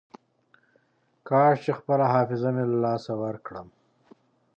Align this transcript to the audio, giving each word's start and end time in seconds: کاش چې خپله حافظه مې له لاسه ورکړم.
کاش 1.27 1.57
چې 1.65 1.71
خپله 1.79 2.05
حافظه 2.13 2.49
مې 2.55 2.63
له 2.71 2.77
لاسه 2.85 3.13
ورکړم. 3.23 3.67